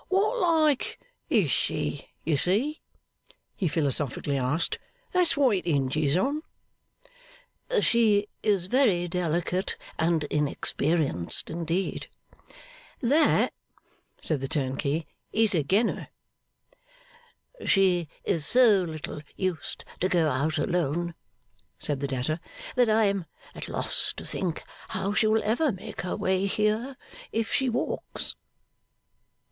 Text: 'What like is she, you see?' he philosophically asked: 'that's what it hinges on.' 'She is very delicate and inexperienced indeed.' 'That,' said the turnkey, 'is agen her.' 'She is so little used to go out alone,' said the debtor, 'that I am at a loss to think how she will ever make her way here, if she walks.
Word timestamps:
'What 0.07 0.39
like 0.39 0.99
is 1.29 1.51
she, 1.51 2.09
you 2.23 2.35
see?' 2.35 2.81
he 3.55 3.67
philosophically 3.67 4.35
asked: 4.35 4.79
'that's 5.13 5.37
what 5.37 5.57
it 5.57 5.67
hinges 5.67 6.17
on.' 6.17 6.41
'She 7.79 8.27
is 8.41 8.65
very 8.65 9.07
delicate 9.07 9.77
and 9.99 10.23
inexperienced 10.23 11.51
indeed.' 11.51 12.07
'That,' 13.03 13.53
said 14.19 14.39
the 14.39 14.47
turnkey, 14.47 15.05
'is 15.31 15.53
agen 15.53 15.89
her.' 15.89 16.07
'She 17.63 18.07
is 18.23 18.43
so 18.43 18.81
little 18.81 19.21
used 19.35 19.85
to 19.99 20.09
go 20.09 20.29
out 20.31 20.57
alone,' 20.57 21.13
said 21.77 21.99
the 21.99 22.07
debtor, 22.07 22.39
'that 22.75 22.89
I 22.89 23.03
am 23.03 23.25
at 23.53 23.67
a 23.67 23.71
loss 23.71 24.13
to 24.17 24.25
think 24.25 24.63
how 24.89 25.13
she 25.13 25.27
will 25.27 25.43
ever 25.43 25.71
make 25.71 26.01
her 26.01 26.15
way 26.17 26.47
here, 26.47 26.97
if 27.31 27.53
she 27.53 27.69
walks. 27.69 28.35